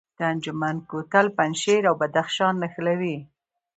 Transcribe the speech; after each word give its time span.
د 0.17 0.19
انجمین 0.33 0.77
کوتل 0.89 1.27
پنجشیر 1.37 1.81
او 1.89 1.95
بدخشان 2.01 2.53
نښلوي 2.61 3.17